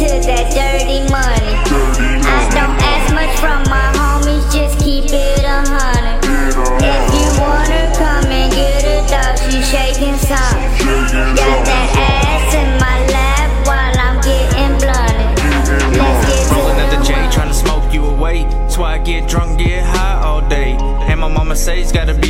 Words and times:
to 0.00 0.18
that 0.26 0.50
dirty 0.54 1.04
money. 1.12 1.39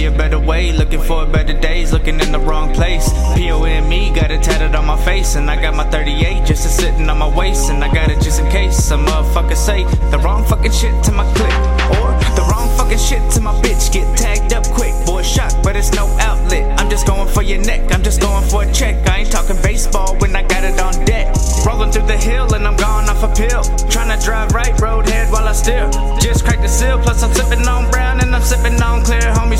A 0.07 0.11
better 0.11 0.39
way. 0.39 0.73
Looking 0.73 1.01
for 1.01 1.27
better 1.27 1.59
days, 1.59 1.93
looking 1.93 2.21
in 2.21 2.33
the 2.33 2.39
wrong 2.39 2.73
place. 2.73 3.09
P-O-M-E, 3.35 4.13
got 4.15 4.31
it 4.31 4.43
tatted 4.43 4.75
on 4.75 4.87
my 4.87 4.97
face. 5.05 5.35
And 5.37 5.51
I 5.51 5.61
got 5.61 5.75
my 5.75 5.85
38 5.91 6.47
just 6.47 6.65
sitting 6.77 7.09
on 7.09 7.19
my 7.19 7.29
waist. 7.37 7.71
And 7.71 7.83
I 7.83 7.93
got 7.93 8.11
it 8.11 8.21
just 8.21 8.41
in 8.41 8.51
case 8.51 8.77
some 8.77 9.07
motherfucker 9.07 9.57
say 9.57 9.85
the 10.11 10.19
wrong 10.19 10.45
fucking 10.45 10.73
shit 10.73 11.03
to 11.05 11.13
my 11.13 11.25
clip. 11.35 11.53
Or 11.99 12.13
the 12.37 12.47
wrong 12.51 12.69
fucking 12.77 12.99
shit 12.99 13.31
to 13.33 13.41
my 13.41 13.53
bitch. 13.63 13.93
Get 13.93 14.07
tagged 14.17 14.53
up 14.53 14.67
quick. 14.69 14.95
Boy, 15.07 15.23
shocked, 15.23 15.63
but 15.63 15.77
it's 15.77 15.93
no 15.93 16.07
outlet. 16.21 16.79
I'm 16.81 16.89
just 16.89 17.07
going 17.07 17.29
for 17.29 17.43
your 17.43 17.59
neck. 17.59 17.93
I'm 17.93 18.03
just 18.03 18.21
going 18.21 18.49
for 18.49 18.65
a 18.65 18.73
check. 18.73 19.09
I 19.09 19.21
ain't 19.21 19.31
talking 19.31 19.57
baseball 19.63 20.17
when 20.19 20.35
I 20.37 20.43
got 20.43 20.65
it 20.65 20.81
on 20.81 21.05
deck. 21.05 21.35
Rolling 21.67 21.93
through 21.93 22.07
the 22.07 22.17
hill 22.17 22.55
and 22.55 22.67
I'm 22.67 22.77
gone 22.77 23.09
off 23.09 23.23
a 23.23 23.29
pill. 23.35 23.63
Trying 23.91 24.09
to 24.17 24.25
drive 24.25 24.53
right, 24.53 24.79
road 24.81 25.07
head 25.09 25.31
while 25.31 25.47
I 25.47 25.53
steer. 25.53 25.91
Just 26.21 26.45
cracked 26.45 26.63
the 26.63 26.69
seal, 26.69 26.99
plus 26.99 27.23
I'm 27.23 27.33
sipping 27.35 27.67
on 27.69 27.91
brown 27.91 28.21
and 28.21 28.35
I'm 28.35 28.43
sipping 28.43 28.81
on 28.81 29.05
clear. 29.05 29.21
Homies 29.21 29.60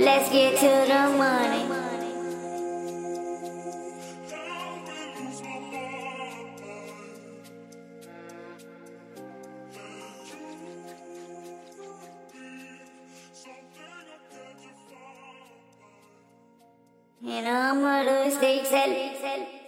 Let's 0.00 0.30
get 0.30 0.56
to 0.60 0.66
the 0.90 1.14
money. 1.18 1.66
And 17.22 17.46
I'm 17.46 17.80
gonna 17.82 18.30
stay 18.30 18.64
selling. 18.64 19.59